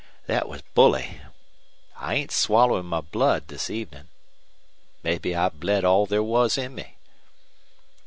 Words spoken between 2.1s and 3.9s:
ain't swallowin' my blood this